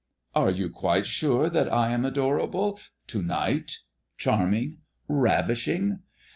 [0.33, 3.77] "Are you quite sure that I am adorable to night,
[4.17, 5.99] charming, ravishing?"